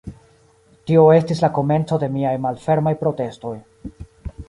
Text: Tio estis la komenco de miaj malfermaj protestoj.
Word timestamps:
Tio 0.91 1.03
estis 1.17 1.45
la 1.45 1.51
komenco 1.59 2.01
de 2.05 2.11
miaj 2.17 2.35
malfermaj 2.49 2.97
protestoj. 3.07 3.57